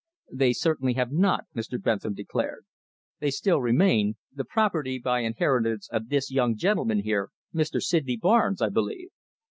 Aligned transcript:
"They 0.33 0.53
certainly 0.53 0.93
have 0.93 1.11
not," 1.11 1.43
Mr. 1.55 1.79
Bentham 1.79 2.15
declared. 2.15 2.65
"They 3.19 3.29
still 3.29 3.61
remain 3.61 4.15
the 4.33 4.43
property 4.43 4.97
by 4.97 5.19
inheritance 5.19 5.87
of 5.91 6.09
this 6.09 6.31
young 6.31 6.57
gentleman 6.57 7.01
here 7.03 7.29
Mr. 7.53 7.79
Sydney 7.79 8.17
Barnes, 8.17 8.63
I 8.63 8.69
believe." 8.69 9.09